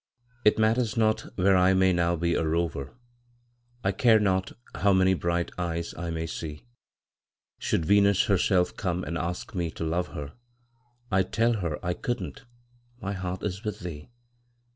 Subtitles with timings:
[0.43, 2.97] It matters not where I may now be a rover,
[3.83, 6.65] I care not how many bright eyes I may see;
[7.59, 10.33] Should Venus herself come and ask me to love her,
[11.11, 12.45] I'd tell her I couldn't
[12.99, 14.09] my heart is with thee.